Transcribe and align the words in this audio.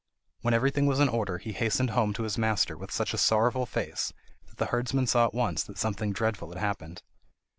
When 0.41 0.55
everything 0.55 0.87
was 0.87 0.99
in 0.99 1.09
order, 1.09 1.37
he 1.37 1.51
hastened 1.51 1.91
home 1.91 2.11
to 2.13 2.23
his 2.23 2.35
master 2.35 2.75
with 2.75 2.89
such 2.89 3.13
a 3.13 3.19
sorrowful 3.19 3.67
face 3.67 4.11
that 4.47 4.57
the 4.57 4.65
herdsman 4.65 5.05
saw 5.05 5.25
at 5.27 5.33
once 5.35 5.61
that 5.65 5.77
something 5.77 6.11
dreadful 6.11 6.49
had 6.49 6.57
happened. 6.59 7.03